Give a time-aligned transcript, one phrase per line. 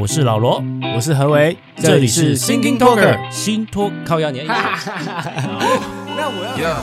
[0.00, 0.64] 我是老罗，
[0.96, 4.46] 我是何为，这里是 Thinking Talker 新托靠压年。
[4.46, 4.54] 那
[6.26, 6.82] 我要。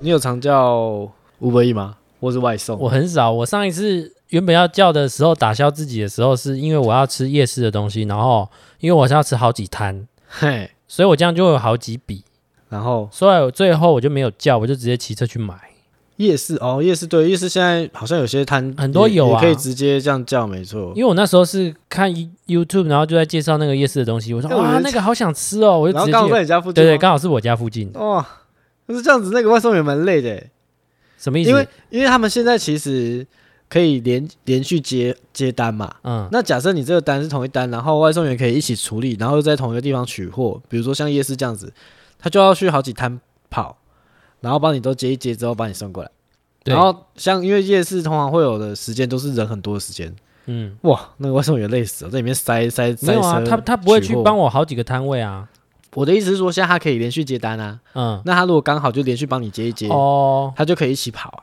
[0.00, 1.08] 你有常叫
[1.40, 1.94] Uber 吗？
[2.20, 2.78] 或是外送？
[2.78, 3.30] 我很少。
[3.30, 8.48] 我上一次原本要叫的时候，打消自己的时候，是因为我要吃夜市的东西，然后
[8.80, 12.24] 因为我是要吃好几摊，嘿，所以我这样就会有好几笔。
[12.70, 15.54] 然后，所以最后我就没有叫，我就直接骑车去买
[16.16, 16.54] 夜市。
[16.56, 20.92] 哦，夜市对，夜市现在好像有些摊很多有啊，可以直接这样叫，没错。
[20.94, 22.12] 因为我那时候是看
[22.46, 26.12] YouTube，然后就在介绍那个夜市的东西，我说哇，那个好想吃哦，我就直接。
[26.12, 27.90] 刚好在你家附近，对对，刚好是我家附近。
[27.94, 28.20] 哇，
[28.86, 30.44] 可是这样子，那个外送员蛮累的。
[31.18, 31.50] 什么意思？
[31.50, 33.26] 因为因为他们现在其实
[33.68, 41.70] 可以连连续接接单嘛，嗯，那假设你这个单是同一单，然后外送员可以一起处理，然后又在同一个地方取货，比如说像夜市这样子，
[42.18, 43.20] 他就要去好几摊
[43.50, 43.76] 跑，
[44.40, 46.10] 然后帮你都接一接之后帮你送过来，
[46.64, 50.14] 然后像因为夜市通常会有的时间都是人很多的时间，
[50.46, 55.48] 嗯，哇，那个外送员累死了，在里面塞塞塞，没有啊，他他不会去帮我好几个摊位啊。
[55.94, 61.42] 我的意思是说，现在他可以连续接单啊，嗯，那他如果刚好就连续帮你接一接，哦，他就可以一起跑啊，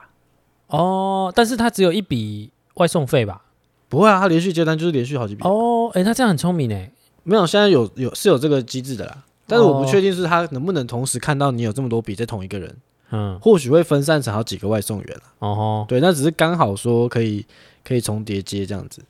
[0.67, 3.41] 哦，但是他只有一笔外送费吧？
[3.89, 5.43] 不会啊，他连续接单就是连续好几笔。
[5.43, 6.91] 哦，哎，他这样很聪明哎，
[7.23, 12.75] 没有，现在有有是有这个机制的啦，但是我不确定是他能不能同时看到你有这么多笔在同一个人，
[13.11, 17.45] 嗯，或许会分散成好几个外送员了，哦，对，那只是刚好说可以
[17.83, 19.01] 可以重叠接这样子。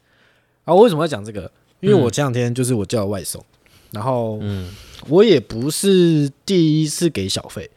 [0.63, 1.51] 啊，我为什么要讲这个？
[1.81, 3.43] 因为我前两天就是我叫外送。
[3.91, 4.73] 然后，嗯，
[5.07, 7.69] 我也不是第一次给小费，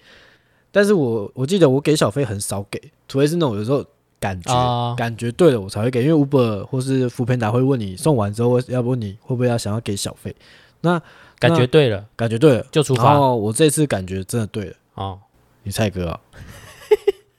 [0.70, 3.84] 但是我我记得我给小费很少给，除非是那种有时候
[4.20, 10.34] 感觉、哦、感觉对了我才会给，因为 Uber 或是 Foodpanda 会问你送完之后要不问你会不会要想要给小费，
[10.80, 11.00] 那
[11.38, 13.04] 感觉对了，感觉对了就出发。
[13.04, 15.18] 然后我这次感觉真的对了哦，
[15.62, 16.20] 你蔡哥啊，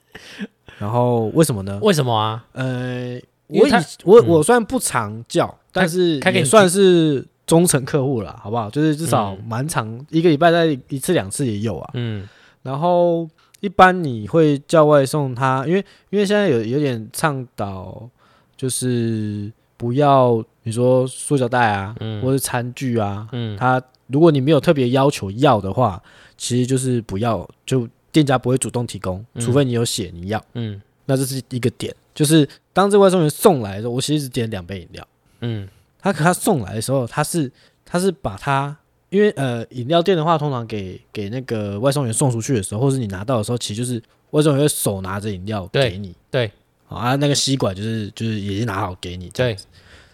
[0.78, 1.78] 然后为什么呢？
[1.82, 2.44] 为什么啊？
[2.52, 3.72] 呃，我以
[4.04, 7.26] 我我虽然不常叫，嗯、但是也算是。
[7.50, 8.70] 忠诚客户了，好不好？
[8.70, 11.90] 就是至少蛮长，嗯、一个礼拜在一次两次也有啊。
[11.94, 12.28] 嗯，
[12.62, 13.28] 然后
[13.58, 18.08] 一般你会叫外送他，因为因为现在有有点倡导，
[18.56, 26.00] 就是不要你说塑胶袋啊，嗯、或是餐具啊，嗯，他如果你没有特别要求要的话，
[26.36, 35.04] 其实就是不要，就店家不会主动提供，嗯、除非你有写你要，嗯，那这是一个点，就是当这外送员送来的时候，我其实只点两杯饮料，
[35.40, 35.68] 嗯。
[36.02, 37.50] 他可他送来的时候，他是
[37.84, 38.76] 他是把他，
[39.08, 46.52] 因为呃饮料店的话，通常给给那个外送员送出去的时候，或是你拿到的时候，其实就是外送员会手拿着饮料给你，对，对
[46.88, 49.56] 啊那个吸管就是就是已经拿好给你，对。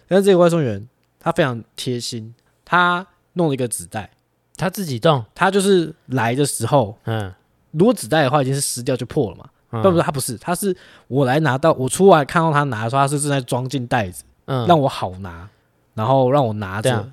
[0.09, 0.87] 但是这个外送员
[1.19, 4.11] 他非常贴心，他弄了一个纸袋，
[4.57, 7.33] 他自己动，他就是来的时候，嗯，
[7.73, 10.75] 如果纸袋的话已经是湿掉就破了嘛，嗯、不不他不是，他是
[11.09, 15.49] 我来拿到我出来看到他拿的时候，他是正在装进袋子，嗯，让我好拿。
[15.97, 17.11] 然后让我拿着，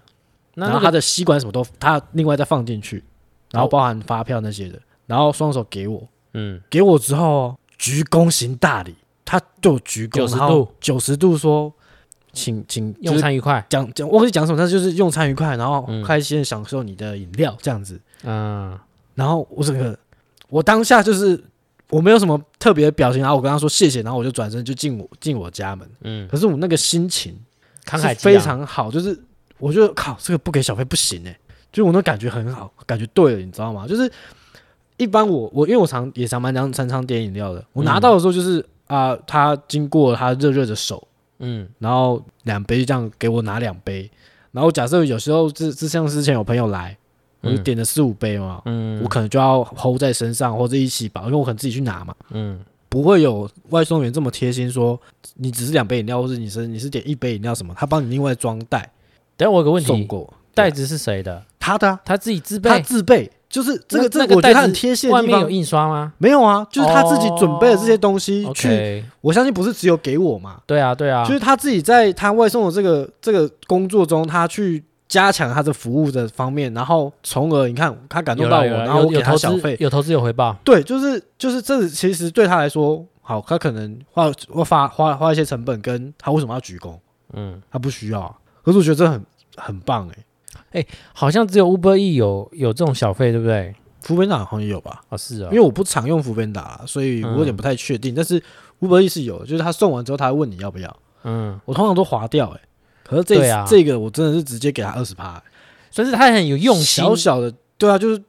[0.55, 3.01] 然后他的吸管什么都他另外再放进去，
[3.49, 4.77] 然后包含发票那些的，
[5.07, 10.67] 然后双手给我，嗯，给我之后鞠躬行大礼，他就鞠躬九十度。
[10.81, 11.73] 九十度说，
[12.33, 18.77] 请请用餐愉快，讲讲我会讲什么，他就是用餐愉快，然后开心的享受你的饮料这样子，嗯，
[19.15, 19.97] 然后我整个
[20.50, 21.41] 我当下就是
[21.89, 27.39] 我没有什么特别的表情，然后我跟他说谢谢，然后我就转身就进我进我家门，嗯，可是我那个心情。
[27.91, 29.17] 是非常好，就是
[29.57, 31.39] 我觉得靠，这个不给小费不行哎，
[31.71, 33.88] 就我那感觉很好，感觉对了，你知道吗？
[33.88, 34.11] 就是
[34.97, 41.05] 一般我我因为我常也常蛮常常常点饮料的，我拿到的时候就是啊、呃，他经过他热热的手，
[41.39, 44.09] 嗯，然后两杯就这样给我拿两杯，
[44.51, 46.97] 然后假设有时候是是像之前有朋友来，
[47.41, 52.59] 我就点了四五杯嘛，嗯，我可能就要 hold 在身上或者一起吧，因为我可能自己去拿嘛，嗯。
[52.93, 54.99] 不会有外送员这么贴心，说
[55.37, 58.88] 你只是两杯饮料，或者你是你是点一杯饮料什么，他帮你另外装袋。
[59.35, 61.44] 等下我有个问题，送过袋子是谁的？
[61.59, 65.09] 他的，他自己自备，他自备，就是这个这个，我觉得他很贴心。
[65.09, 66.13] 外面有印刷吗？
[66.19, 69.03] 没有啊，就是他自己准备的这些东西去。
[69.21, 70.62] 我相信不是只有给我嘛。
[70.68, 74.83] 对啊，对啊，就是他自己在他外送的这个这个工作中，他去。
[75.13, 80.57] 加强他的服务的方面，然后从而你看他感动到我，然后我给他小费，有投资有回报。
[80.63, 84.31] 对，就是就是这其实对他来说好，他可能花
[84.65, 86.98] 花花花一些成本，跟他为什么要鞠躬？
[87.33, 88.33] 嗯，他不需要啊。
[88.63, 89.24] 可是我觉得这很
[89.56, 90.15] 很棒哎、
[90.71, 95.04] 欸、哎，好像只有 Uber Eats 有有这种小费，对不对？Foodpanda 好像也有吧？
[95.09, 98.16] 啊是啊，因为我不常用 Foodpanda，所以我有点不太确定。
[98.16, 98.42] 嗯、但是
[98.81, 100.98] Uber Eats 是有，就是他送完之后他会问你要不要。
[101.24, 102.62] 嗯，我通常都划掉、欸，哎，
[103.03, 105.41] 可是这、啊、这个我真的是直接给他二十趴，
[105.91, 108.21] 所以是他很有用心，小小的，对啊，就是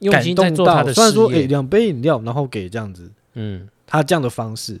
[0.00, 0.94] 用心在做他的事业。
[0.94, 4.80] 虽然说，哎、欸，两杯饮料，然后给这样子，嗯，他这样的方式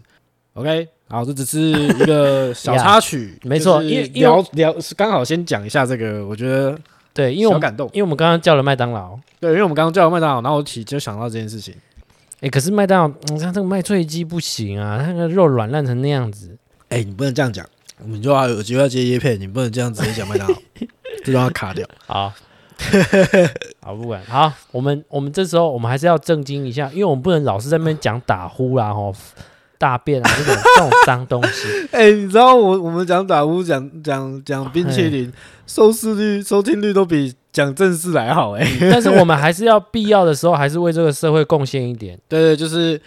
[0.54, 6.76] ，OK，好，这只是一个 小插曲，yeah, 没错，因为聊聊刚好先讲一下这个，我觉得
[7.12, 11.74] 对，因为我感动，因为我们刚刚叫了麦当劳，对，因为我们刚刚叫了麦当劳，然后我起就想到这件事情。
[12.36, 16.56] 哎、欸，可是麦当劳，你看这个麦脆鸡不行啊，它那个肉软烂成那样子。
[16.88, 17.64] 哎、欸，你不能这样讲，
[18.02, 20.54] 我们就要有机会要接叶片，你不能这样直接讲麦当劳，
[21.24, 21.86] 就让它卡掉。
[22.06, 22.32] 好，
[23.80, 29.14] 好，不管好，我们我们这时候我们还是要正经一下，因为我们不能老是在那边讲打呼啦，吼，
[29.78, 31.68] 大便啊这种这种脏东西。
[31.92, 35.32] 哎、欸，你知道我我们讲打呼，讲讲讲冰淇淋，
[35.66, 37.34] 收视率、收听率都比。
[37.52, 42.18] 讲正事来好哎、欸，但是我们还是要必要的时候，还是为这个社会贡献一点。
[42.26, 42.98] 对对，就是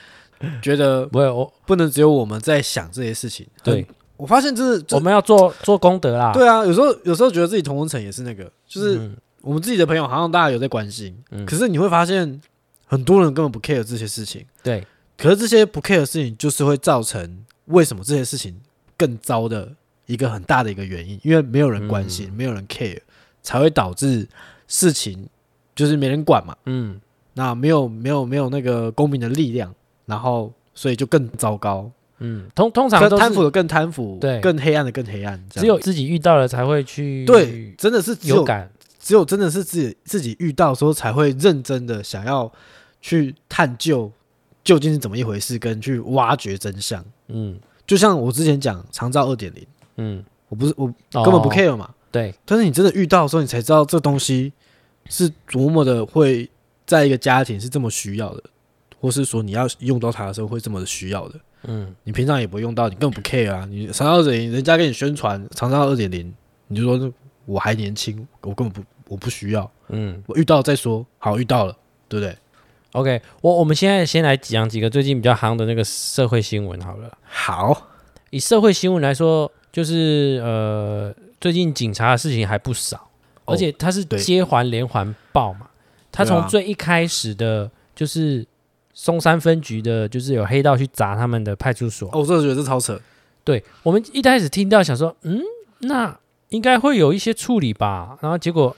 [0.62, 3.48] 觉得不会，我不能只有我们在想这些事情。
[3.63, 3.83] 对，
[4.17, 6.31] 我发现就是我们要做做功德啦。
[6.33, 12.41] 对啊，有时候有时候觉得自己同温层也是那个，就是我们自己的朋友好像大家有在关心，嗯、可是你会发现
[12.85, 14.45] 很多人根本不 care 这些事情。
[14.63, 14.85] 对，
[15.17, 18.59] 可是这些不 care 的事情，就是会造成为什么这些事情
[18.97, 19.71] 更糟的
[20.06, 23.00] 一个很大的一个原因，因为没有人关心，嗯、没有人 care。
[23.47, 24.27] 才会导致
[24.67, 25.29] 事情
[25.75, 27.00] 就是没人管嘛，嗯，
[27.35, 29.71] 那没有没有没有那个公民的力量，
[30.07, 42.51] 然后所以就更糟糕，嗯，通通常都贪腐的更贪腐，对，更黑暗的更黑暗，只有自己遇到了才会去，对，真的是有感，只有真的是自己自己遇到的时候才会认真的想要
[43.01, 44.12] 去探究
[44.63, 49.67] 究竟是怎么一回事，跟去挖掘真相，嗯，就像我之前讲长照二点零，
[49.97, 51.89] 嗯，我不是我根本不 care 嘛。
[52.12, 54.53] 对，但是你真的遇到的时候，你才知道这东西
[55.09, 56.50] 是多么的会
[56.88, 58.44] 在一个家庭是这么需要的，
[59.01, 61.38] 或是说你要用到它的时候会这么的需要的。
[61.67, 63.65] 嗯，你平常也不会用到，你根本不 care 啊。
[63.69, 66.33] 你长照二点零，人家给你宣传长沙二点零，
[66.67, 67.13] 你就说
[67.45, 69.69] 我还年轻，我根本不我不需要。
[69.89, 71.75] 嗯，我遇到再说，好遇到了，
[72.07, 72.35] 对不对
[72.94, 77.17] ？OK，我我们现在先来讲几个最近比较夯的那个社会新闻好了。
[77.23, 77.89] 好，
[78.29, 81.13] 以社会新闻来说，就是呃。
[81.38, 83.07] 最近警察的事情还不少，
[83.44, 85.67] 而且他是接环连环爆嘛。
[86.12, 88.44] 他从最一开始的，就是
[88.95, 92.09] 松山分局的，就是有黑道去砸他们的派出所。
[92.09, 93.00] 哦，我真的觉得这超扯。
[93.44, 95.39] 对，我们一开始听到想说，嗯，
[95.81, 96.18] 那
[96.50, 98.18] 应该会有一些处理吧。
[98.21, 98.75] 然后结果，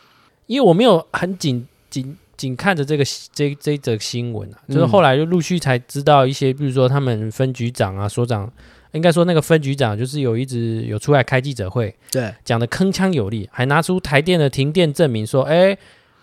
[0.48, 8.52] 因为我没有很紧紧紧看着这个这这则新闻啊，就是后来就陆续才知道一些，比如说他们分局长啊、所长。
[8.94, 15.78] 应该说，那个分局长就是有一直有出来开记者会，对，讲的铿锵有力，还拿出台电的停电证明，说，哎，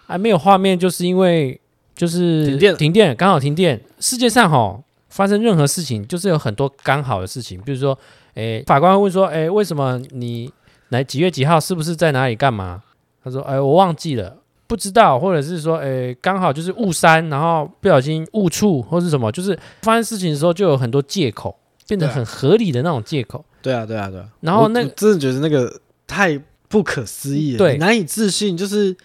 [0.06, 1.60] 还没有画面，就是因为
[1.94, 3.80] 就是停电，停电刚好停电。
[4.00, 7.98] 世界上哈发生任何事情，就是有很多刚好的事情，比如说，
[8.34, 10.52] 哎，法官会问说，哎，为什么你
[10.88, 12.82] 来几月几号，是不是在哪里干嘛？
[13.22, 14.36] 他说，哎，我忘记了，
[14.66, 21.56] 不知道，或者是说，哎，刚好就是误删，然后不小心误触，或是什么，就是发生事情的时候就有很多借口。
[21.86, 23.44] 变得很合理的那种借口。
[23.60, 24.26] 对啊，对啊，对啊。
[24.40, 25.70] 然后那我真的觉得那个
[26.06, 28.56] 太不可思议了，对，难以置信。
[28.56, 28.96] 就是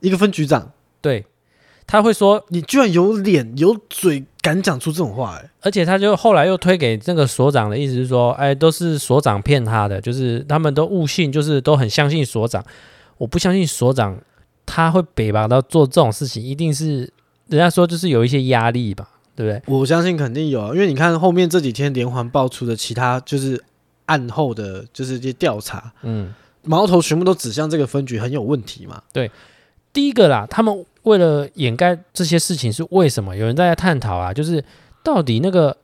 [0.00, 0.70] 一个分局长，
[1.00, 1.24] 对，
[1.88, 12.64] 他会说你居然有脸有嘴敢讲出这种话，哎，而且他就后来又推给那个所长的意思是说，哎，都是所长骗他的，就是他们都误信，就是都很相信所长。
[13.16, 14.16] 我不相信所长
[14.64, 17.10] 他会北吧到做这种事情，一定是
[17.48, 19.08] 人家说就是有一些压力吧。
[19.38, 19.62] 对不对？
[19.72, 23.62] 我相信肯定有啊，因为你看后面这几天连环爆出的其他就是
[24.06, 26.34] 案后的，就是一些调查，嗯，
[26.64, 29.00] 矛头全部都指向这个分局很有问题嘛。
[29.12, 29.30] 对，
[29.92, 33.36] 第一个啦，他们为了掩盖这些事情是为什么？
[33.36, 34.62] 有人在探讨啊，就是
[35.02, 35.76] 到底那个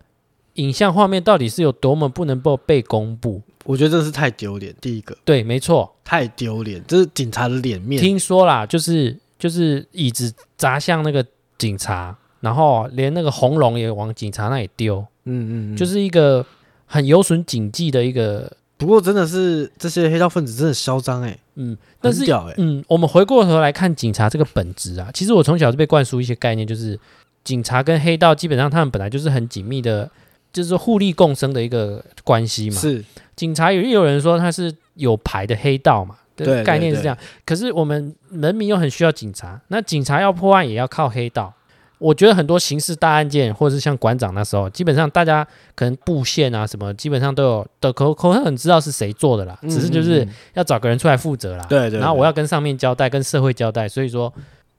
[0.54, 3.40] 影像画面到底是有多么不能够被公布？
[3.64, 4.75] 我觉得这是太丢脸。
[4.81, 8.00] 第一个，对，没错，太丢脸，这是警察的脸面。
[8.00, 11.25] 听说啦，就是就是椅子砸向那个
[11.59, 12.16] 警察。
[12.40, 16.45] 然后连那个红龙也往警察那里丢，嗯，嗯嗯，就是一个
[16.85, 18.52] 很有损警纪的一个。
[18.76, 22.25] 不过真的是这些黑道分子真的嚣张哎，嗯，但是
[22.57, 26.99] 嗯，我们回过头来看警察这个本质啊，其实我从小就被灌输一些概念，就是
[27.45, 30.11] 警察跟黑道基本上他们本来就是很紧密的，
[30.52, 32.76] 就是说互利共生的一个关系嘛。
[32.76, 33.04] 是，
[33.37, 37.16] 警察有也有人说他是有牌的黑道嘛，对，对，概念是这样。
[37.47, 41.54] 可是我们人民又很需要警察，那警察要破案也要靠黑道。
[41.99, 51.65] 我觉得很多刑事大案件，或者是像馆长那时候，基本上大家可能布线啊什么，基本上都有的口口很知道是谁做的啦，只是就是要找个人出来负责啦。
[51.69, 51.99] 对对。
[51.99, 54.33] 然后我要跟上面交代，跟社会交代，所以说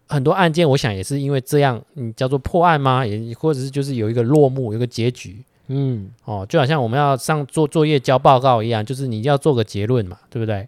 [0.07, 3.05] 很多案件，我想也是因为这样，你叫做破案吗？
[3.05, 10.67] 也或者是就是有一个落幕，有一个结局，嗯，哦，就好像我们要上做作业交报告一样，就是你要做个结论嘛，对不对？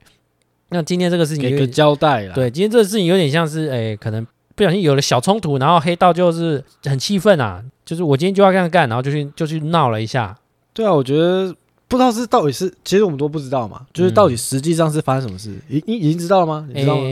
[0.70, 2.34] 那今天这个事情给个交代了。
[2.34, 4.26] 对，今天这个事情有点像是，哎，可能
[4.58, 10.36] 不小心有了小冲突，然后黑道就是很气愤啊，就是我今天就要这样干，然后就去就去闹了一下。
[10.74, 11.56] 对啊，我觉得
[11.88, 16.68] 不知道是到底是，其实我们都不知道嘛，就是到底实际上是发生什么事，已已已经知道了吗？
[16.74, 17.04] 你知道吗？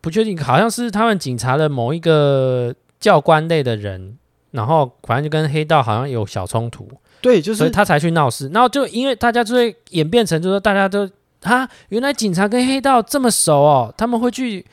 [0.00, 4.18] 不确定，好像是他们警察的某一个教官类的人，
[4.50, 6.88] 然后反正就跟黑道好像有小冲突。
[7.20, 8.48] 对，就是，所以他才去闹事。
[8.48, 11.08] 然后就因为大家就会演变成，就是说大家都
[11.42, 14.64] 啊，原来警察跟黑道这么熟哦，他们会去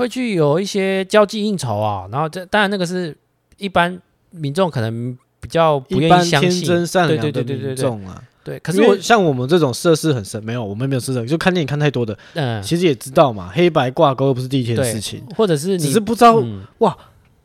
[0.00, 2.08] 会去有一些交际应酬啊。
[2.10, 3.14] 然后这当然那个是
[3.58, 8.22] 一般民众可能比较不愿意相信，天真善良的民众啊。
[8.42, 16.96] 对，可是我像我们这种涉世很深，没有，我们没有涉世，就看电影看太多的，嗯，其实也知道嘛，黑白挂钩又不是第一天的事情，或者是你只是不知道、嗯、哇，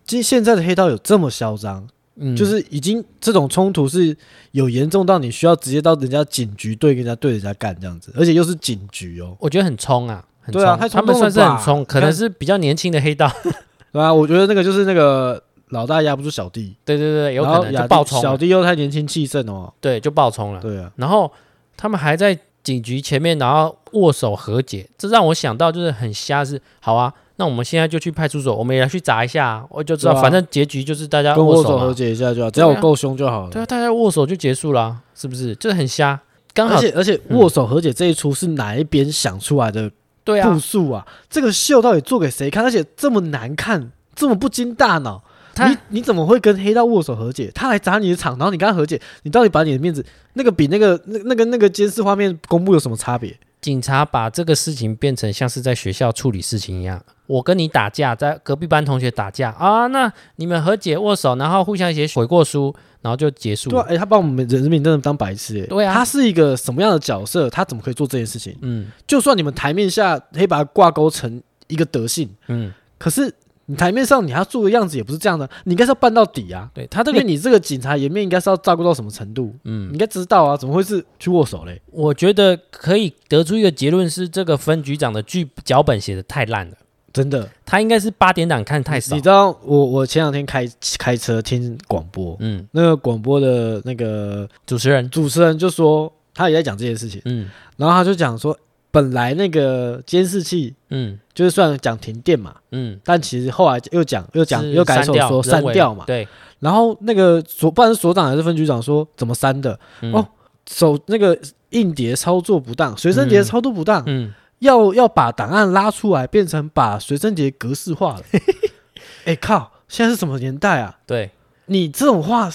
[0.06, 1.86] 今现在的黑道有这么嚣张。
[2.18, 4.16] 嗯，就是已经这种冲突是
[4.52, 9.36] 有严重到你需要直接到人家警局对跟人家对人家干这样子，而且又是警局哦。
[9.38, 13.30] 我觉得很冲啊，很，对啊，他们算是很冲，可能是比较年轻的黑道，
[13.92, 21.32] 对啊，我觉得那个就是那个老大压不住小弟，对对对，有可能就爆冲，小弟又太年轻气盛哦，对，就爆冲了，对啊，然后
[21.76, 27.12] 他们还在警局前面，然后握手和解，这让我想到就是很瞎是好啊。
[27.38, 33.50] 那我们现在就去派出所，我们也要去砸一下，我就知道，反正结局就是大家握手和解一下就好，只要我够凶就好了。
[33.50, 35.54] 对啊，大家握手就结束了，是不是？
[35.56, 36.18] 就是很瞎。
[36.54, 39.92] 刚好，而且而且握手和解这一出是哪一边想出来的？
[40.26, 42.64] 对啊，步数啊，这个秀到底做给谁看？
[42.64, 45.24] 而且这么难看，这么不经大脑，
[45.56, 47.50] 你你怎么会跟黑道握手和解？
[47.56, 53.38] 他来砸你的场，然后你跟他和解，你到底把你的面子那个比那个那那个那个监视画面公布有什么差别？
[53.62, 63.84] 警察把这个事情变成像是在学校处理事情一样，我跟你打架，在隔壁班同学打架啊，那你们和解握手，然后互相写悔过书，然后就结束了。
[63.84, 67.48] 对，哎，他把我们人民真的当白痴，哎，对啊，他是一个什么样的角色？
[67.52, 68.58] 他怎么可以做这件事情？
[68.64, 73.32] 嗯，就算你们台面下可以把他挂钩成一个德性，嗯，可是。
[73.68, 76.70] 你台面上你要做的样子也不是这样的，你应该是要办到底啊。
[76.72, 79.52] 对他这个，你这个警察颜面应该是要照顾到什么程度？
[79.64, 81.82] 嗯，你应该知道啊，怎么会是去握手嘞？
[81.90, 86.76] 我觉得可以得出一个结论是，这个分局长的剧脚本写的太烂了，
[87.16, 87.50] 真的。
[87.66, 89.16] 他应该是八点档看太少。
[89.16, 90.70] 你知道，我我前两天开
[91.00, 98.56] 开车听广播，嗯，那个广播的那个主持人，主持人就说他也在讲这件事情，嗯，然后他就讲说。
[98.92, 106.26] 本来那个监视器，嗯，就是算讲停电嘛，嗯，但其实后来又讲又讲又改手说删掉嘛，对。
[106.62, 109.78] 然后那个所不管是所长还是分局长说怎么删的？
[110.00, 110.26] 嗯、哦，
[110.72, 111.38] 手那个
[111.72, 114.34] 硬碟操作不当，随身碟操作不当，嗯，
[114.66, 118.22] 要要把档案拉出来，变成把随身碟格式化了。
[119.24, 120.98] 哎、欸、靠，现在是什么年代啊？
[121.08, 121.32] 对，
[121.68, 122.50] 你这种话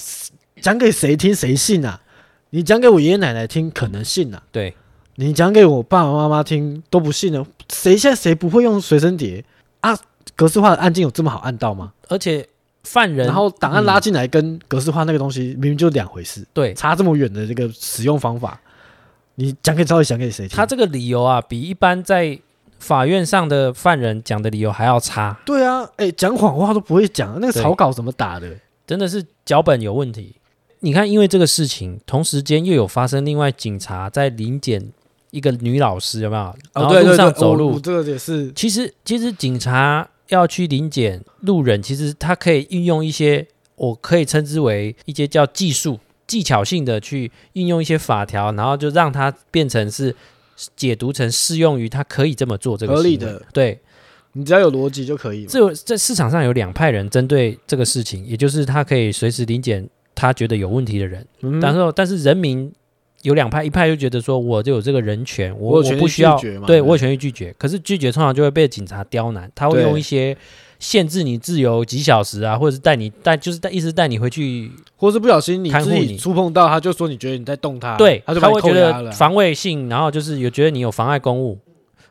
[0.61, 2.01] 讲给谁听谁信啊？
[2.51, 4.43] 你讲给我爷爷奶奶听可能信啊？
[4.53, 4.75] 对。
[5.17, 7.47] 你讲给我爸爸妈妈听都不信呢？
[7.71, 9.45] 谁现在谁不会用随身碟
[9.81, 9.95] 啊？
[10.35, 11.93] 格式化的按键有这么好按到吗？
[12.09, 12.49] 而且
[12.85, 18.59] 犯人，然后档案拉进来跟格式化那个东西明明就两回事，对，差这么远的这个使用方法，
[19.41, 20.55] 你讲给到底讲给谁听？
[20.55, 22.39] 他这个理由啊，比一般在
[22.79, 25.41] 法院上的犯人讲的理由还要差。
[25.47, 28.55] 对啊，哎，讲谎话都不会讲，那个草稿怎么打的？
[28.87, 30.37] 真的是脚本有问题。
[30.81, 34.93] 你看，因为这个事情，同时间又有发生另外警察在临检。
[35.31, 36.55] 一个女老师有没有？
[36.75, 38.51] 然后路上走路，这个也是。
[38.51, 50.15] 其实，其实警察要去临检路人，其实他可以运用一些，我可以称之为一些叫技术、技巧性的去运用一些法条，然后就让它变成是
[50.77, 53.43] 解读成适用于他可以这么做这个合理的。
[53.53, 53.81] 对，
[54.35, 55.45] 你只要有逻辑就可以。
[55.47, 62.73] 这在市场上有两派人针对这个事情，也就是他可以随时临检他觉得有问题的人，嗯、但是但是人民。
[63.23, 67.55] 有两派，一派就觉得说，我就有这个人权，我我不需要，对我有权利拒绝。
[67.59, 70.35] 可是拒绝通常就会被警察刁难，他会用一些
[70.79, 74.71] 限制你自由几小时啊，或者是带你带，就是带，意思带你回去，
[75.01, 81.59] 或是不小心你自己触碰到，他就说你觉得你在动他，对，他就他会觉得防卫性，然后就是有觉得你有妨碍公务。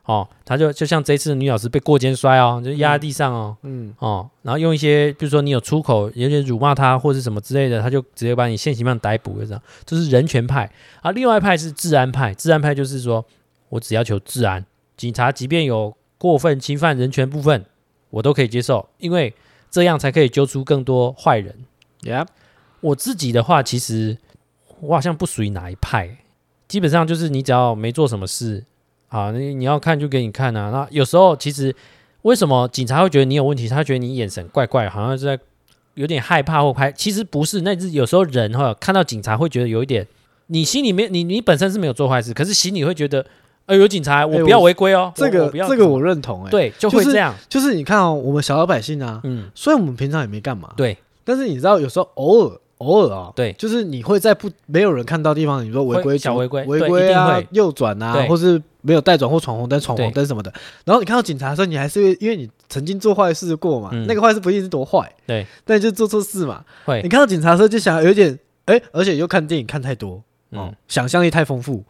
[0.06, 9.62] 哦，他就就像这次的女老师被过肩摔哦，就压在地上哦，嗯，哦，然后用一些，比如说你有出口，有点辱骂他或者什么之类的，他就直接把你现行犯逮捕，就这样。
[9.86, 10.68] 这是人权派
[11.04, 13.24] 啊，另外一派是治安派，治安派就是说
[13.70, 14.66] 我只要求治安，
[14.98, 17.64] 警察即便有过分侵犯人权部分，
[18.10, 19.32] 我都可以接受，因为
[19.70, 21.54] 这样才可以揪出更多坏人。
[22.02, 22.26] Yeah，
[22.82, 24.18] 我自己的话，其实
[24.82, 26.18] 我好像不属于哪一派，
[26.68, 28.64] 基本上就是你只要没做什么事。
[29.10, 30.70] 啊，你你要看就给你看啊。
[30.70, 31.76] 那有时候其实
[32.22, 33.68] 为什么警察会觉得你有问题？
[33.68, 35.40] 他觉得你眼神怪怪，好像是在
[35.96, 40.06] 有点害怕或拍，其实不是，那是有时候人哈看到警察会觉得有一点，
[40.46, 43.26] 你心里面你你本身是没有做坏事，可是心里会觉得，
[43.66, 45.12] 呃，有警察，我不要违规哦。
[45.16, 47.34] 这个这个我认同，哎，对，就会这样。
[47.50, 52.60] 就是你看哦，我们小老百姓啊，嗯，虽然我们平常也没干嘛，对，但是你知道有时候偶尔。
[52.80, 60.52] 偶尔啊，对，就是你会在不没有人看到地方，你说违规小违规违规啊，右转啊，或是没有带转或闯红灯、闯红灯什么的。
[60.86, 66.64] 然后你看到警察的时候，你还是因为你曾经做坏事过嘛，那个坏事不一定是多坏，对，但就做错事嘛。
[66.86, 71.84] 会，你看到警察的时候就想有点哎，而且又看电影看太多，嗯，想象力太丰富，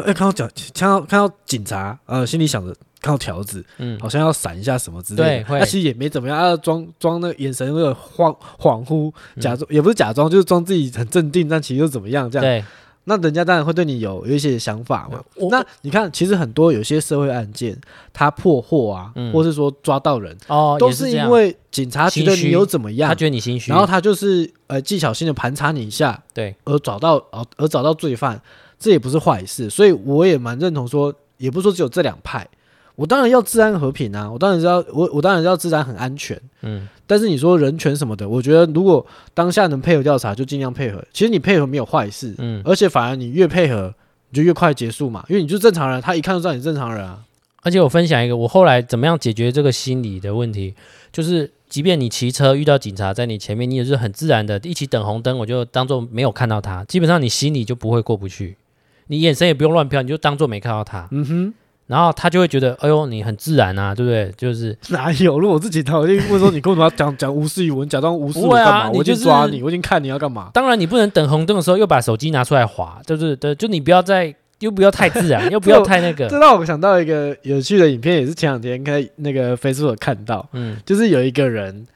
[0.00, 2.74] 哎看到警看到看到警察，呃，心里想着。
[3.02, 12.44] 看到条子，嗯，好像要闪一下什么之类的，他其实也没怎么样，要装装那个眼神有点恍恍惚，假装也不是假装，就是装自己很镇定，但其实又怎么样这样？
[12.44, 12.64] 对，
[13.02, 15.20] 那人家当然会对你有有一些想法嘛。
[15.50, 17.76] 那你看，其实很多有些社会案件，
[18.12, 27.16] 他破获啊，或是说抓到人，哦，都是因为警察觉得你有怎么样，他觉得你心虚，然后他就是呃技巧性的盘查你一下，对，而找到
[27.56, 28.40] 而找到罪犯，
[28.82, 32.46] 这也不是坏事，所以我也蛮认同说，也不是说只有这两派。
[32.96, 34.30] 我当然要治安和平啊！
[34.30, 36.38] 我当然是要我我当然要治安很安全。
[36.60, 41.02] 嗯，但是你说人权什么的，我觉得如果当下能配合调查，就尽量配合。
[41.12, 43.94] 其实你配合没有坏事，嗯，而且反而你越配合，
[44.28, 47.24] 你就越快结束嘛，因为你就是正常人，他一看就知道你正常人啊。
[47.62, 50.74] 而且我分享一个，我后来怎么样解决这个心理的问题，
[51.10, 58.56] 就是即便你骑车遇到警察在你前面，你也是很自然的一起等红灯，我就当做没有看到他，基本上你心里就不会过不去，
[59.12, 61.06] 你眼神也不用乱飘，你就当做没看到他。
[61.10, 61.54] 嗯哼。
[61.86, 64.32] 然后他就会觉得，哎呦，你很自然啊，对不对？
[64.38, 65.38] 就是 哪有？
[65.38, 68.70] 如果我自己，他我就问说，你为什么要讲讲无视语文，假装无视我干嘛？
[68.84, 70.50] 啊、我就抓你，我已经看你要干嘛。
[70.54, 76.26] 当然，你不能等红灯的时候又把手机拿出来划，就是对，就你不要再，又不要太自然， 又不要太那个。
[76.28, 81.86] 这让我想到一个有趣的影片，也是前两天看那个 Facebook 看到，嗯，就是有一个人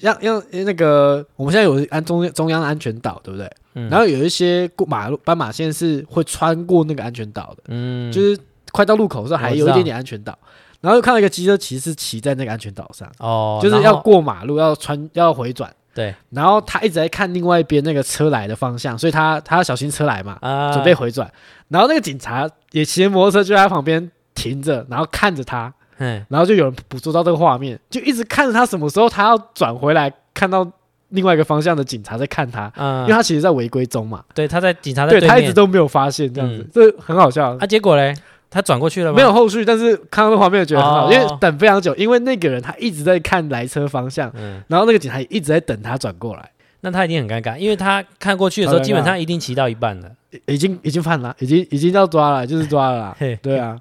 [0.00, 3.48] 要要那个，我们现在有安中中央安全岛，对不对？
[3.74, 3.88] 嗯。
[3.90, 8.38] 然后有一些过马路斑马线是会穿过那个安全岛的，嗯，就是。
[8.72, 10.36] 快到路口的时候还有一点点安全岛，
[10.80, 21.32] 然后又看到一个机车骑士骑在那个安全岛上，哦，就是要过马路要穿要回转，对，然后他一直在看另外一边那个车来的方向，所以他他要小心车来嘛，啊，准备回转，
[21.68, 30.68] 然后那个警察也骑着摩托车就在他旁边停着，然后看着他，嗯，然后就有人捕捉到这个画面，就一直看着他什么时候他要转回来，看到
[31.14, 38.14] 另外一个方向的警察在看他，嗯，因为他其实在违规中嘛，对，他在警察在对，对他一直都没有发现这样子，这很好笑，啊，结果嘞？
[38.50, 39.16] 他转过去了吗？
[39.16, 44.32] 没有后续，但是看到那画面觉得很好，因为等非常久，因为那个人他一直在看来车方向，
[44.68, 46.50] 然后那个警察也一直在等他转过来，
[46.82, 50.08] 那他一定很尴尬，因为他看过去的时候，基本上一定骑到一半了，
[50.46, 53.76] 已经已经犯了，已经已经要抓了，就是抓了， 对啊。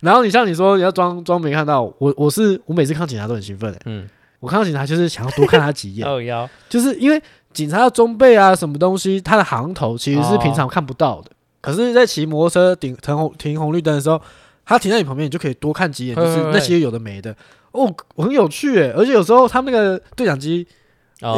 [0.00, 4.08] 然后你像你说你要装装没看到，我我是我每次看警察都很兴奋，嗯，
[4.40, 6.20] 我看到警察就是想要多看他几眼， 哦，
[6.68, 7.20] 就是因为
[7.52, 11.30] 警察的装备啊什么东西，他的行头其实是平常看不到的。
[11.60, 14.20] 可是，在骑摩托车顶停红停红绿灯的时候，
[14.64, 17.34] 他停在你旁边，你就可以多看几眼，就是那些有的没的
[17.72, 18.92] 哦，很有趣诶。
[18.96, 20.66] 而且有时候他们那个对讲机，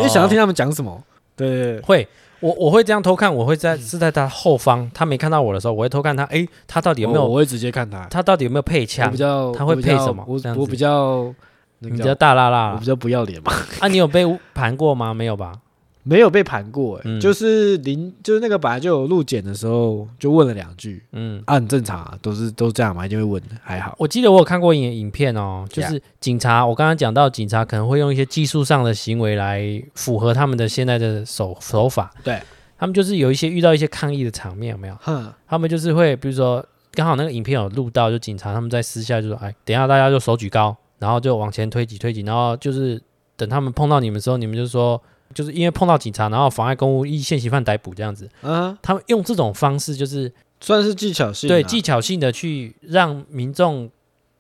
[0.03, 1.03] 你想要听他们讲什么？
[1.35, 2.07] 对，会，
[2.41, 7.25] 我我会这样偷看，我会在是在他后方，他没看到我的时候，我会偷看他，诶，他到底有没有？
[7.27, 9.11] 我会直接看他，他到底有没有配枪？
[9.11, 10.25] 比较他会配什么？
[10.27, 11.33] 我我比较
[11.81, 13.53] 你比较大辣辣，我比较不要脸嘛。
[13.81, 15.13] 啊，你有被盘过吗？
[15.13, 15.53] 没有吧？
[16.05, 23.95] 没有被盘过，欸，嗯、就是临就是那个本来就有路检的时候，就问了两句，嗯，啊，很正常啊，都是都这样嘛，一定会问的，还好。
[23.99, 29.61] 我记得我有看过影影片哦，就是警察，我刚刚讲到警察可能会用一些技术上的行为来
[29.97, 32.41] 符合他们的现在的手手法，对，
[32.79, 34.97] 他们就是有一些遇到一些抗议的场面，有没有？
[35.03, 43.01] 哼，他们就是会，比如说刚好那个影片有录到，就警察他们在私下就说，哎，等一下大家就手举高，然后就往前推挤推挤，然后就是
[43.37, 45.01] 等他们碰到你们的时候，你们就说。
[45.35, 48.27] 就是因为碰到警察，然后妨碍公务，以现行犯逮捕这样子。
[48.41, 53.91] 嗯，他们用这种方式，就是算是技巧性，对技巧性的去让民众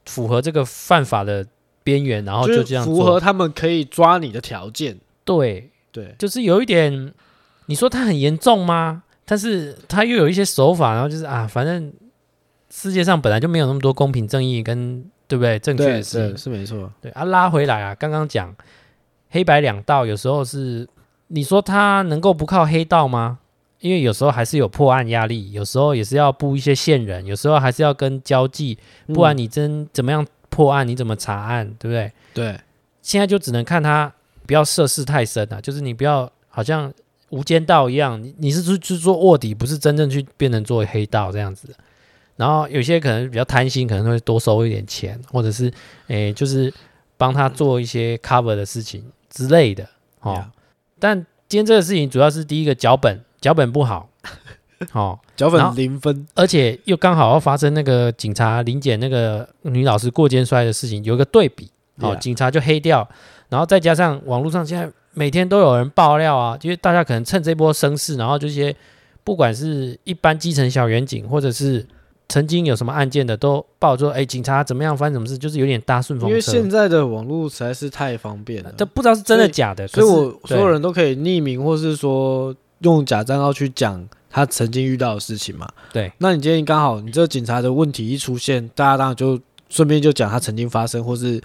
[0.06, 1.46] 符合这个犯法的
[1.84, 4.98] 边缘，然后就这样符合他们可以抓你的条件。
[5.26, 7.12] 对对，就是有一点，
[7.66, 9.02] 你说他很严重吗？
[9.26, 11.92] 但是他又有一些手法，然后就是啊，反正
[12.70, 15.58] 世界上本来就没有那么多公平正义跟对不对？
[15.60, 16.90] 正确的事是没错。
[17.00, 18.52] 对啊，拉回来啊，刚刚讲。
[19.30, 20.88] 黑白两道有时候是，
[21.26, 23.38] 你说他能够不靠黑道吗？
[23.78, 30.88] 因为有时候还是有破案压力，有时候也是要布一些线人，有时候还是要跟交际，不然你真怎么样破案？
[30.88, 31.66] 你怎么查案？
[31.78, 32.10] 对不对？
[32.32, 32.58] 对，
[33.02, 34.10] 现在就只能看他
[34.46, 36.90] 不要涉世太深啊，就是你不要好像
[37.28, 41.68] 无间道一样，你你是去去做卧底，不是真正去变成做黑道这样子。
[42.38, 45.70] 然后有些可能比较贪心，可能会多收一点钱，或者是
[46.06, 46.72] 诶，就是
[47.16, 49.04] 帮他做一些 cover 的事情。
[49.28, 49.86] 之类的，
[50.20, 50.44] 哦，Yeah.
[50.98, 54.08] 但今天这个事情主要是第一个脚本脚本不好，
[54.90, 62.18] 好 脚本零分，而且又刚好要发生那个警察临检那个女老师过肩摔的事情，有一个对比，哦 Yeah.
[62.18, 63.06] 警察就黑掉，
[63.48, 68.74] 然后再加上网络上现在每天都有人爆料啊，就是大家可能趁这波声势，然后这些
[69.24, 71.86] 不管是一般基层小员警或者是。
[72.28, 76.30] 曾经有什么案件的都报说，哎，警察怎么样，发生什么事，就是有点搭顺风车。
[76.30, 79.88] 因为现在的网络实在是太方便了，这不知道是真的假的。
[79.88, 85.66] 所以，我所有人都可以匿名，或是说用假账号去讲他曾经遇到的事情嘛。
[85.90, 91.40] 对，那你今天刚好你这个警察的问题一出现，大家当然就顺便就讲他曾经发生或是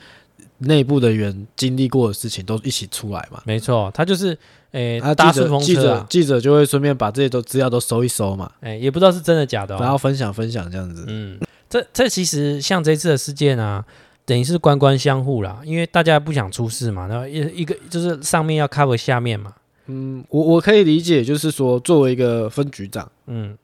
[0.63, 3.41] 内部的人经历过的事情都一起出来嘛。
[3.45, 4.37] 没错，他就是。
[4.73, 8.51] 诶，他搭顺风车、啊、记者记者就会顺便把这些都资料都搜一搜嘛。
[8.61, 11.05] 诶，也不知道是真的假的、哦，然后分享分享这样子。
[11.07, 13.85] 嗯，这这其实像这次的事件啊，
[14.25, 19.53] 等于是官官相护啦，因为大家不想出事嘛，然后一一个就是上面要 cover 下面嘛。
[19.85, 23.55] 嗯，我我可以理解，就是说作为一个分局长，嗯，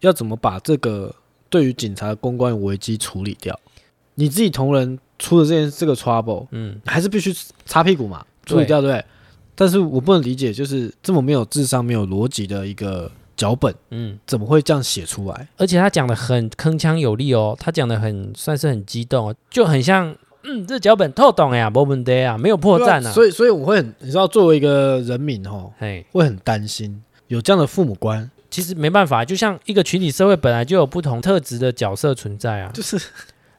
[0.00, 1.14] 要怎么把这个
[1.50, 3.60] 对于警察的公关危机处理掉？
[4.16, 9.04] 你自己同仁出了这件这个 trouble，嗯，还是必须擦屁股嘛，处理掉对不对？
[9.54, 15.48] 但是我不能理解，就是这么没有智商、没有逻辑的一个脚本，嗯，怎么会这样写出来？
[15.56, 23.10] 而且他讲的很铿锵有力哦，他讲的很算是很激动，就很像，嗯，这脚本透懂呀，没问题啊，没有破绽啊。
[23.12, 28.30] 所以，所以我会很，你知道，作为一个人民哦，嘿，会很担心有这样的父母官。
[28.48, 32.98] 其实没办法，就像一个群体社会本来就有不同特质的角色存在啊，就是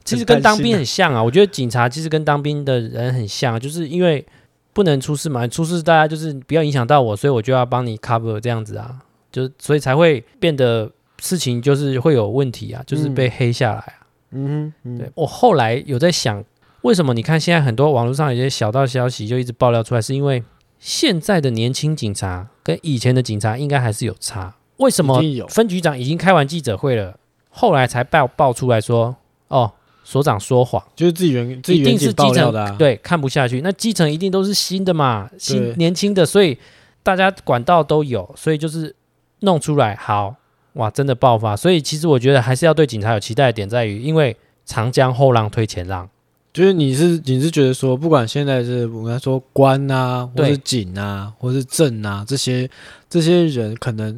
[0.07, 1.21] 其实跟当兵很像啊。
[1.21, 4.25] 我觉得警察其实跟当兵的人很像，就是因为。
[4.73, 5.47] 不能出事嘛？
[5.47, 8.99] 出事大家就是不要影响到我，所以我就要帮你 cover 这样子啊，
[9.31, 14.05] 就所以才会变得事情就是会有问题啊，就是被黑下来啊。
[14.33, 16.45] 嗯哼，对，我后来有在想，
[16.83, 20.43] 为什么你看现在很多网络上有些小道消息就一直爆料出来，是因为
[20.77, 24.53] 现在的年轻警察跟以前的警察应该还是有差。
[24.75, 27.17] 为什么分局长已经开完记者会了，
[27.49, 29.15] 后来才爆爆出来说
[29.47, 29.73] 哦？
[30.09, 33.59] 所长说谎，就是自己原，自己原警爆料的、啊，对，看不下去。
[33.59, 36.57] 那基层一定都是新的嘛，新年轻的，所以
[37.03, 38.95] 大家管道都有，所以就是
[39.41, 40.33] 弄出来好
[40.75, 41.57] 哇，真的爆发。
[41.57, 44.33] 所以其实我觉得还是要对警察有期待的点在于，因为
[44.65, 46.09] 长江后浪推前浪，
[46.53, 52.69] 就是你是你是觉得说，不管现在是我们说官啊，或是警啊，或是政啊，这些
[53.09, 54.17] 这些人可能。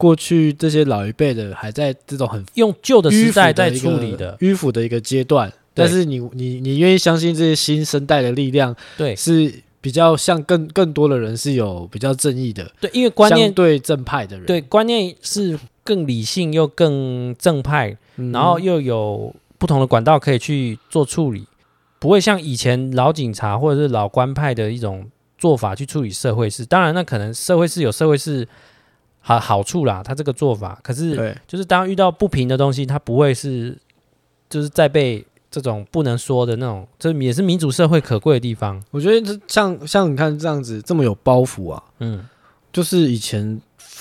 [0.00, 4.34] 过去这些老一辈的还在这种很用旧的时代在处理的。
[4.38, 21.44] 迂腐的一个阶段，但是你你你愿意相信这些新生代的力量，对，是比较像更更多的人是有比较正义的，对，因为观念对正派的人，对，观念是更理性又更正派，嗯、然后又有不同的管道可以去做处理，
[21.98, 26.64] 不会像以前老警察或者是老官派的一种做法去处理社会事。
[26.64, 28.48] 当然，那可能社会是有社会事。
[29.20, 33.76] 好好处啦，他这个做法，可是就是当遇到不平的东西，他不会是
[34.48, 38.82] 就是再被这种不能说的那种，这也是民主社会可贵的地方。
[38.90, 42.26] 我觉得像像你看这样子这么有包袱啊，嗯，
[42.72, 43.60] 就是以前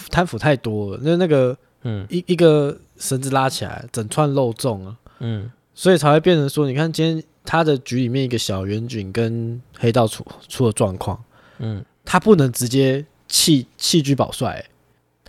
[0.10, 2.06] 贪腐太多了，那那个嗯。
[2.10, 11.22] 一一个绳子拉起来，整串肉粽啊，嗯，所以才会变成说，你看今天他的局里面一个小员警跟黑道出出了状况，
[11.60, 14.66] 嗯，他不能直接弃弃车保帅、欸。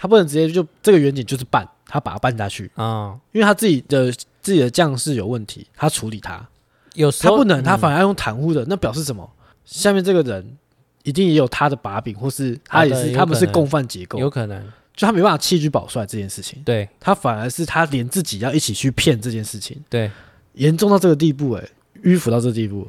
[0.01, 2.71] 他不能直接就这个远景就是办，他把他办下去。
[2.75, 4.11] 啊，哦、因为他自己的
[4.41, 6.49] 自己的将士有问题，他处理他，
[6.95, 9.31] 有时候他不能，他反而要用袒护的，嗯、那表示什么？
[9.67, 10.57] 下面这个人
[11.03, 14.65] 一定也有他的把柄，或是他也是他们是共犯结构，有可能，
[14.97, 20.11] 就他没办法弃车保帅这件事情，对，他反而是他连自己要一起去骗这件事情，对，
[20.55, 21.69] 严重到这个地步、欸，哎，
[22.05, 22.89] 迂腐到这个地步，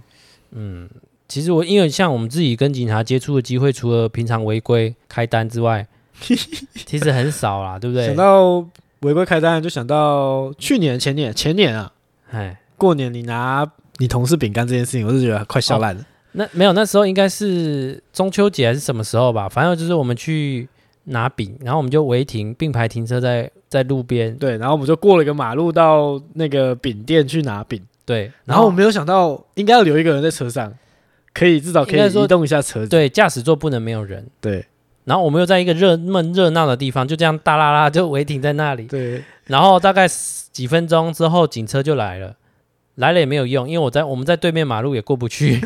[0.52, 0.90] 嗯，
[1.28, 5.86] 其实我因为像我们自己跟警察接触的机会，除了平常违规开单之外。
[6.86, 8.06] 其实很少啦，对不对？
[8.06, 8.60] 想到
[9.02, 11.92] 违规开单，就想到去年、前年、前年啊，
[12.32, 16.02] 哎，过年你拿你同事饼干这件事情，我是觉得快笑烂了。
[16.02, 16.06] 哦。
[16.34, 19.50] 那没有，那时候应该是中秋节还是什么时候吧？
[19.50, 20.70] 反正就是我们去
[21.06, 24.34] 拿饼，然后我们就违停并排停车在在路边。
[24.38, 27.82] 对，然后我们就过了一个马路到那个饼店去拿饼。
[28.06, 30.74] 对，然后我没有想到应该要留一个人在车上，
[31.34, 32.88] 可以至少可以移动一下车子。
[32.88, 34.26] 对，驾驶座不能没有人。
[34.40, 34.66] 对。
[35.06, 38.84] 然后我们又在一个热闷热闹的地方，就这样大啦啦就违停在那里。
[38.84, 39.24] 对。
[39.48, 40.08] 然后大概
[40.52, 42.36] 几分钟之后，警车就来了，
[42.96, 45.60] 来了也没有用，因为我在我们在对面马路也过不去。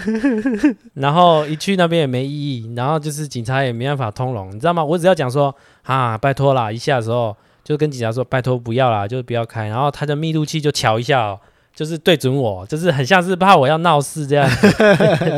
[0.96, 4.84] 然后一去那边也没意义，然后就是警察也没办法通融，你知道吗？
[4.84, 9.68] 我只要讲说啊，拜托啦，一下的时候就跟警察说拜托不要啦，就是不要开。
[9.68, 11.40] 然后他的密度器就瞧一下哦，
[11.76, 14.50] 就是对准我，就是很像是怕我要闹事这样。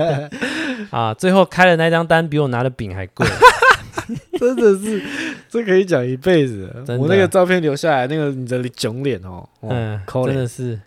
[0.91, 3.27] 啊，最后开的那张单比我拿的饼还贵。
[4.39, 5.01] 真的是，
[5.49, 6.71] 这可以讲一辈子。
[6.99, 10.79] 我那个照片留下来，那个你的囧脸哦，嗯，真的是。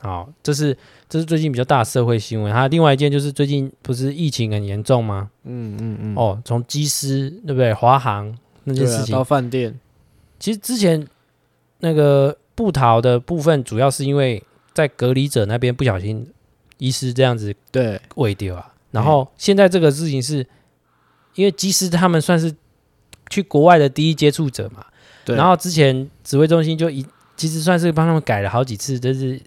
[0.00, 0.76] 好，这是
[1.08, 2.52] 这是最近比较大的社会新闻。
[2.52, 5.28] 还有另外一件，就是最近不是疫情很严重吗？
[5.42, 6.14] 嗯嗯嗯。
[6.14, 7.74] 哦，从机师对不对？
[7.74, 9.76] 华航那件事情到饭店，
[10.38, 11.04] 其实之前
[11.80, 14.40] 那个布逃的部分，主要是因为
[14.72, 16.30] 在隔离者那边不小心
[16.78, 18.72] 医师这样子对喂掉啊。
[18.92, 20.46] 然后现在这个事情是，
[21.38, 22.54] 因为机师他们算是
[23.30, 24.84] 去国外的第一接触者嘛。
[25.24, 25.36] 对。
[25.36, 29.40] 然后之前指挥中心就一其实算是帮他们改了好几次，就是。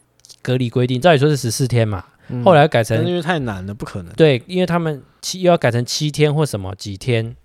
[0.44, 4.12] 隔离规定，照理说是十四天嘛，嗯、后来改成因为太难了，不可能。
[4.16, 7.36] 对，因为他们七又要改成七天或什么几天，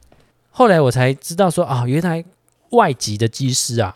[0.49, 2.25] 后来我才知道说啊，原来
[2.71, 3.95] 外籍的机师啊，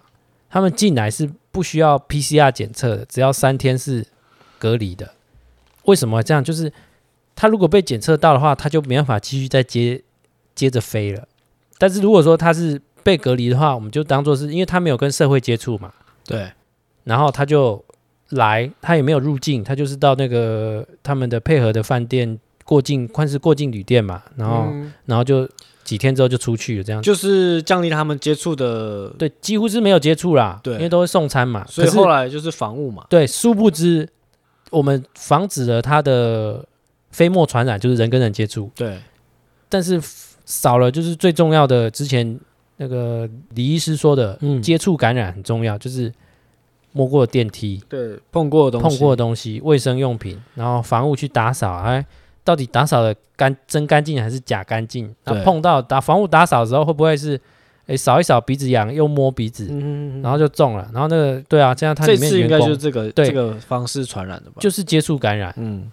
[0.50, 4.06] 他们进来是不需要 PCR 检测的，只要三天是
[4.58, 5.14] 隔离的。
[5.84, 6.44] 为什么这样？
[6.44, 6.70] 就是
[7.34, 10.02] 他如果被检测到的话，他就没办法继续再接
[10.54, 11.26] 接着飞了。
[11.78, 15.92] 但是如果说他是被隔离的话，我们就当做是因为他没有跟社会接触嘛，
[16.24, 16.50] 对，
[17.04, 17.84] 然后他就。
[18.34, 25.48] 来，他也没有入境，他就是到那个他们的配合的饭店过境，算是过境旅店嘛，然后、嗯、然后就
[25.82, 34.08] 几天之后就出去了，这样就是降低他们接触的，对，几乎是没有接触啦，对，因为都会送餐嘛，所以后来就是防务嘛，对，殊不知
[34.70, 36.64] 我们防止了他的
[37.10, 39.00] 飞沫传染，就是人跟人接触，对，
[39.68, 40.00] 但是
[40.50, 42.38] 少了就是最重要的，之前
[42.76, 46.12] 那个李医师说的，嗯，接触感染很重要，就是。
[46.92, 52.04] 摸过电梯，对，碰过的东西，碰过的东西，卫生用品，然后房屋去打扫，哎，
[52.42, 55.14] 到底打扫的干真干净还是假干净？
[55.22, 57.40] 那碰到打房屋打扫的时候，会不会是，
[57.86, 60.90] 哎，扫一扫鼻子痒，又摸鼻子，嗯、然后就中了？
[60.92, 64.56] 然后那个，对啊，这样它里面这次应该就是这个对这个方式传染的吧？
[64.58, 65.88] 就是接触感染，嗯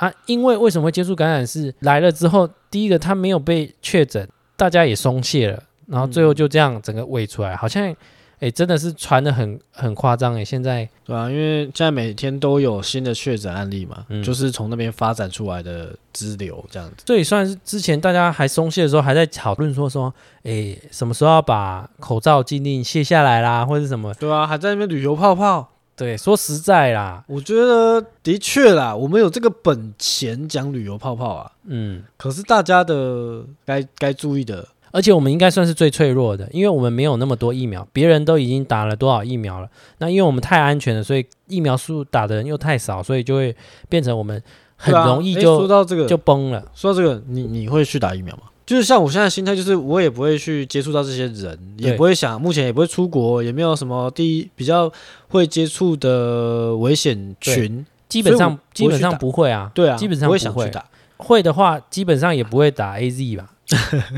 [0.00, 1.46] 啊，因为为什么会接触感染？
[1.46, 7.94] 是来了之后，第一个他没有被确诊，大家也松懈了，然后最后就这样整个喂出来，好像。
[8.40, 10.42] 哎，真的是传的很很夸张哎！
[10.42, 17.02] 现在对啊，因为现在每天都有新的确诊案例嘛，嗯、就是从那边发展出来的支流这样子。
[17.04, 20.10] 这也算是之前大家还松懈的时候，还在讨论说说，
[20.42, 24.14] 哎，什么时候要把口罩禁令卸下来啦，或者什么？
[24.14, 25.68] 对啊，还在那边旅游泡泡。
[26.00, 31.52] 对，说实在啦，我觉得的确啦，我们有这个本钱讲旅游泡泡啊。
[31.66, 34.66] 嗯，可是大家的该该注意的。
[34.92, 39.68] 而且我们应该算是最脆弱的，因为我们没有那么多疫苗，别人都已经打了多少疫苗了。
[39.98, 43.54] 那因为我们太安全了，所以疫苗数打的人又太少，所以就会
[43.90, 44.42] 变成我们
[44.76, 46.64] 很容易就、啊、说到这个就崩了。
[46.74, 48.44] 说到这个，你你会去打疫苗吗？
[48.70, 54.88] 就是像我现在心态，就是我也不会去接触到这些人，也不会想，目前也不会出国，也没有什么第一比较
[55.26, 59.68] 会接触的危险群，基本上基本上不会啊。
[59.74, 60.86] 对啊，基本上不会，不会想去打。
[61.16, 63.50] 会的话，基本上也不会打 AZ 吧。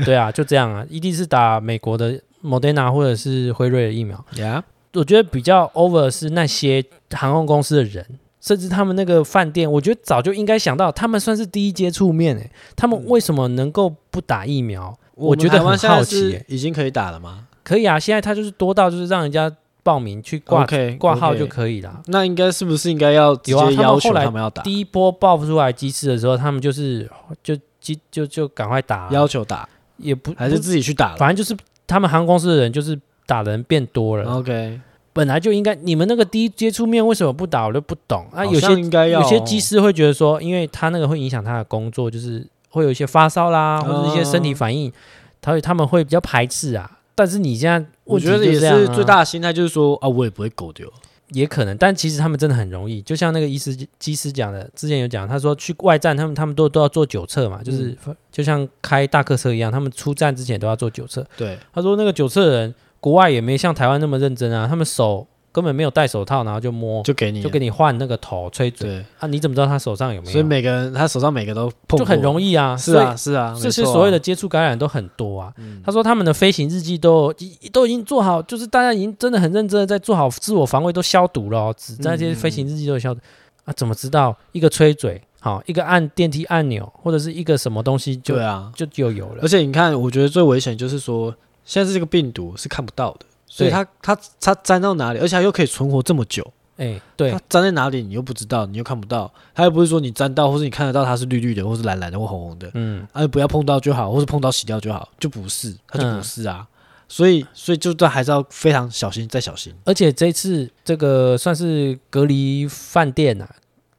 [0.05, 4.23] 对啊，就这样啊，一定是打美国的 Moderna 或者是辉瑞的疫苗。
[4.35, 4.61] Yeah.
[4.93, 8.05] 我觉得比较 over 是那些航空公司的人，
[8.43, 14.93] 甚至他们那个饭店，我觉得早就应该想到，他们算是第一接触面诶，他们为什么能够不打疫苗？
[15.15, 16.39] 嗯、我觉得很好奇。
[16.47, 17.47] 已经可以打了吗？
[17.63, 19.49] 可以啊，现在他就是多到就是让人家
[19.81, 20.67] 报名去挂
[20.99, 22.01] 挂号就可以了。
[22.07, 24.61] 那应该是不是应该要直接要求他们要打？
[24.63, 27.09] 第一波爆出来机师的时候，他们就是
[27.41, 27.57] 就。
[27.83, 31.53] 就就就赶快打，要求打也不还是自己去打，反正就是
[31.85, 34.23] 他们航空公司的人就是打的人变多了。
[34.37, 34.79] OK，
[35.13, 38.43] 本来就应该你们那个第一接触面为什么不打，我就不懂啊。
[38.43, 44.91] 有些应该要有些机师会觉得说，因为他那个会影响他的工作，就是会有一些发烧啦，或者一些身体反应，
[45.39, 46.99] 他会他们会比较排斥啊。
[47.15, 50.91] 但是你现在我觉得也是最大的心态就是说啊，我也不会狗丢。
[51.29, 57.97] 也可能，但其实他们真的很容易，就像那个医师机师讲的，之前有讲，他说去外站，他们他们都都要做酒测嘛，就是
[58.31, 61.25] 就像开大客车一样，他们出站之前都要做酒测。
[61.35, 65.27] 对，他说那个酒测的人，国外也没像台湾那么认真啊，他们手。
[65.53, 68.89] 根本没有戴手套，然后就摸，就给你，就给你换那个头吹嘴。
[68.89, 70.31] 对啊，你怎么知道他手上有没有？
[70.31, 72.75] 所以每个人他手上每个都碰，就很容易啊。
[72.75, 75.53] 是啊，是啊，这些所谓的接触感染都很多啊。
[75.85, 77.31] 他说他们的飞行日记都
[77.71, 81.75] 都已经做好，就是大家已经真的很认真的在做好自我防卫，都消毒了哦。
[81.77, 83.19] 只在这些飞行日记都有消毒
[83.65, 83.73] 啊？
[83.77, 89.43] 怎么知道一个吹嘴，好一个按电梯按钮，或者是一个什么东西就对啊，就就有了。
[89.43, 91.31] 而且你看，我觉得最危险就是说，
[91.65, 93.25] 现在是这个病毒是看不到的。
[93.45, 96.43] 所以它它它粘到哪里，而且它又可以存活这么久，
[96.77, 106.67] 哎、欸，对，它粘在哪里你又不知道，你又看不到，它又不是说你粘到，或是你看得到它是绿绿的，或是蓝蓝的，或红红的，嗯，啊，不要碰到就好，或是碰到洗掉就好，就不是，它就不是啊，嗯、
[107.07, 109.71] 所以所以就都还是要非常小心再小心。
[109.85, 113.47] 而且这次这个算是隔离饭店啊，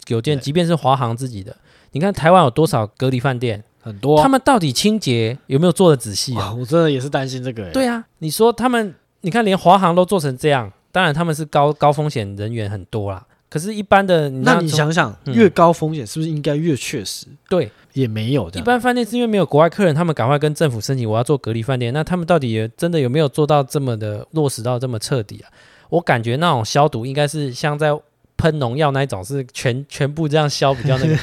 [0.05, 1.57] 酒店，即便是华航自己的，
[1.93, 3.63] 你看台湾有多少隔离饭店？
[3.85, 4.21] 很多。
[4.23, 6.53] 他们到底清洁有没有做的仔细啊？
[6.59, 7.71] 我真的也是担心这个。
[7.71, 13.23] 对啊，你说他们，你看连华航都做成这样，当然他们是高高风险人员很多啦。
[13.51, 17.27] 可是，一般的，那你想想，越高风险是不是应该越确实？
[17.49, 18.59] 对，也没有的。
[18.59, 21.95] 一般饭店是因为没有国外客人，他们赶快跟政府申请，我要做隔离饭店。
[21.95, 25.47] 那他们到底也真的有没有做到这么的落实到这么彻底啊？
[25.89, 27.97] 我感觉那种消毒应该是像在
[28.37, 31.17] 喷农药那一种，是全全部这样消比较那个。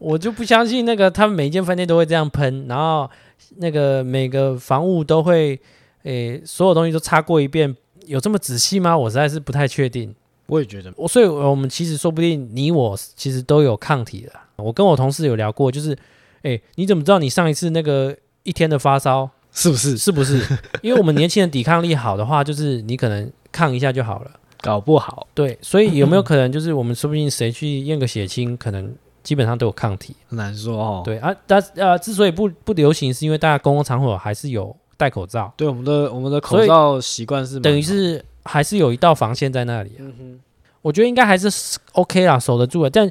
[0.00, 3.10] 我就不相信那个他们每一间饭店都会这样喷，然后
[3.56, 5.58] 那个每个房屋都会，
[6.04, 8.96] 诶、欸，所有东西都擦过一遍，有这么仔细吗？
[8.96, 10.14] 我实在是不太确定。
[10.46, 14.32] 我也觉得，我所以，我们其实说不定你我其实都有抗体的。
[14.56, 15.96] 我跟我同事有聊过，就是，
[16.42, 19.98] 哎，你怎么知道你上一次那个一天的发烧是不是？
[19.98, 20.40] 是不是？
[20.80, 24.30] 因为我们年轻人抵抗力好的话，就是你可能抗一下就好了。
[24.60, 30.16] 搞不好，对，所以有没有可能就是我们说不定谁去验个血清，可能基本上都有抗体？
[30.28, 31.02] 很难说哦。
[31.04, 35.52] 对啊，但呃，之所以不不流行，是因为大家公共场所还是有戴口罩。
[35.56, 38.24] 对，我们的我们的口罩习惯是等于是。
[38.44, 40.40] 还是有一道防线在那里、啊嗯、哼
[40.80, 41.50] 我觉得应该还是
[41.92, 42.88] OK 啦，守得住的。
[42.88, 43.10] 但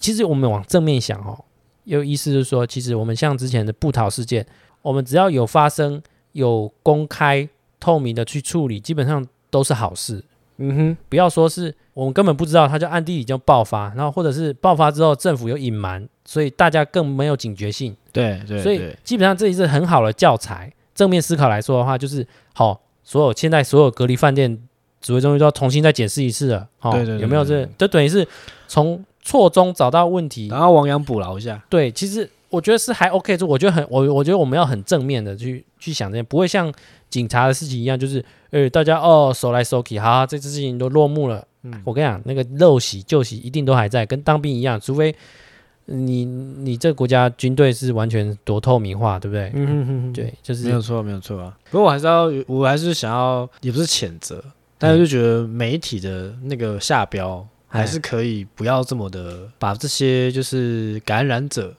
[0.00, 1.38] 其实我们往正面想哦，
[1.84, 4.46] 有意思是说，其实我们像之前的布桃事件，
[4.80, 7.46] 我们只要有发生、有公开、
[7.78, 10.24] 透明的去处理，基本上都是好事。
[10.58, 17.96] 嗯哼，不要说是我们根本不知道，它就暗地里就爆发，然后或者是爆发之后政府有隐瞒，所以大家更没有警觉性。
[18.12, 20.72] 对对，对，所以基本上这也是很好的教材。
[20.94, 24.60] 正面思考来说的话，就是好，所有现在所有隔离饭店。
[25.00, 27.64] 指挥中心都要重新再检视一次了，哦，对对，对，对，有没有这？
[27.78, 28.26] 就等于是
[28.66, 31.64] 从错中找到问题，然后亡羊补牢一下。
[31.70, 36.72] 对，其实我觉得是还 OK，就我觉得很我我觉得我们要很正面的去去想这些，不会像
[37.10, 41.46] 警察的事情一样，就是呃大家哦手来手去，好，这次事情都落幕了。
[41.64, 45.14] 嗯，我跟你讲，那个陋习旧习一定都还在，跟当兵一样，除非
[45.86, 49.50] 你你这个国家军队是完全多透明化，对不对？
[49.54, 51.56] 嗯哼哼哼，对，就是没有错，没有错啊。
[51.70, 54.42] 不过我还是要，我还是想要，也不是谴责。
[54.80, 61.74] 但是就觉得媒体的那个下标还是可以不要这么的把这些就是感染者，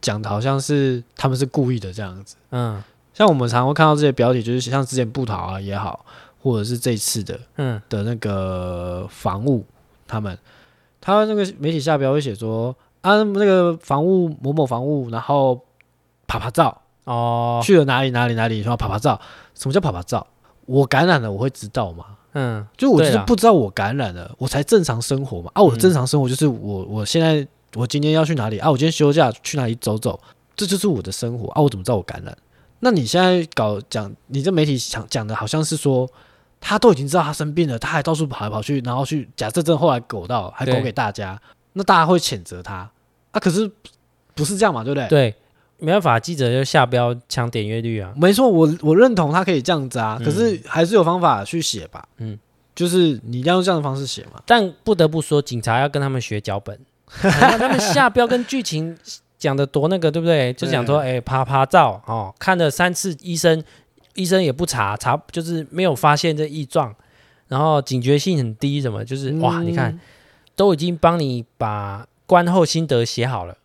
[0.00, 2.36] 讲的好像是他们是故意的这样子。
[2.50, 2.82] 嗯，
[3.14, 6.04] 像我们常会看到这些标题，就是像之前布桃啊也好，
[6.42, 7.80] 或者是这次的，嗯。
[7.88, 9.64] 的那个防务，
[10.06, 10.38] 他们。
[11.00, 15.60] 他那个媒体下标会写说啊那个防务某某防务，然后
[16.26, 16.82] 啪啪照。
[17.04, 19.20] 哦，去了哪里哪里哪里，然后啪啪照，
[19.54, 20.26] 什么叫啪啪照？
[20.66, 22.04] 我感染了，我会知道吗？
[22.34, 25.50] 嗯，就我就是不知道我感染了，我才正常生活嘛。
[25.54, 28.70] 啊，我的正常生活就是我我现在我今天要去哪里啊？
[28.70, 30.18] 我今天休假去哪里走走，
[30.56, 31.60] 这就是我的生活啊。
[31.60, 32.36] 我怎么知道我感染？
[32.80, 36.08] 那你现在搞讲，你这媒体讲讲的好像是说
[36.60, 41.40] 他都已经知道他生病了，他还到处跑来跑去，然后去假设真后来狗到还狗给大家，
[41.74, 42.90] 那大家会谴责他
[43.30, 43.38] 啊？
[43.38, 43.70] 可是
[44.34, 44.82] 不是这样嘛？
[44.82, 45.08] 对不对？
[45.08, 45.34] 对。
[45.82, 48.12] 没办法，记者就下标抢点阅率啊。
[48.16, 52.06] 没错，我我认同他可以这样子啊，嗯、可是还是有方法去写吧。
[52.18, 52.38] 嗯，
[52.72, 54.40] 就是你要用这样的方式写嘛。
[54.46, 56.78] 但不得不说，警察要跟他们学脚本，
[57.10, 58.96] 他们下标跟剧情
[59.36, 60.52] 讲的多那个，对不对？
[60.52, 63.60] 就讲说，哎，趴趴照哦，看了三次医生，
[64.14, 66.94] 医生也不查查，就是没有发现这异状，
[67.48, 69.98] 然后警觉性很低，什么就是哇，你看
[70.54, 73.56] 都已经帮你把观后心得写好了。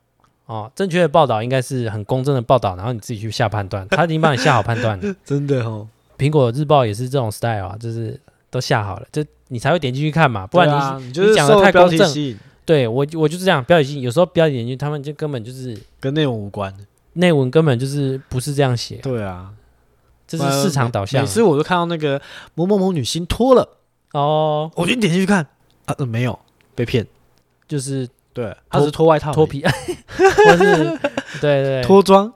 [0.47, 3.85] 哦，正确的报道应该是很公正的报道，然后你自己去下判断。
[3.91, 5.85] 他已经帮你下好判断了，真的哦。
[6.17, 8.17] 苹果日报也是这种 style 啊，就是
[8.49, 10.47] 都下好了，就你才会点进去看嘛。
[10.47, 16.73] 不然你、啊、你讲的太公正，对我我就是这样标题性，有时候标题点进去，他们就根本就是跟内容无关，
[17.13, 18.95] 内文根本就是不是这样写。
[19.03, 19.49] 对啊，
[20.25, 21.21] 这是市场导向。
[21.21, 22.21] 每次我都看到那个
[22.55, 23.67] 某某某女星脱了
[24.13, 25.45] 哦，我就点进去看
[25.83, 26.39] 啊，呃，没有
[26.73, 27.05] 被骗，
[27.67, 28.07] 就是。
[28.37, 29.63] 对，他是脱外套、脱皮，
[30.13, 30.99] 或是
[31.41, 32.31] 对对脱妆。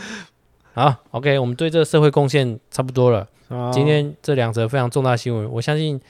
[0.72, 3.28] 好，OK，我们对这个社会贡献差不多了。
[3.48, 6.00] 哦、今天这两则非常重大新闻，我相信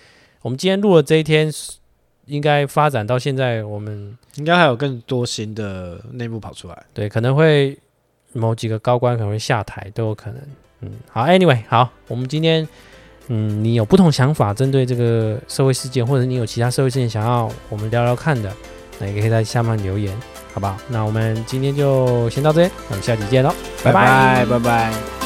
[0.43, 1.53] 我们今天录的这一天，
[2.27, 6.85] 应该发展到现在，我们应该还有更多新的内幕跑出来。
[6.93, 7.77] 对，可能会
[8.35, 10.41] 某几个高官可能会下台，都有可能。
[10.83, 12.69] 嗯，好，Anyway，好，我们今天，
[13.27, 18.55] 嗯，你有不同想法，针对这个社会事件，或者你有其他社会事件想要我们聊聊看的。
[18.99, 20.15] 那也可以在下方留言，
[20.53, 20.77] 好不好？
[20.89, 25.24] 那我们今天就先到这里，我们下期见喽，拜拜，拜拜。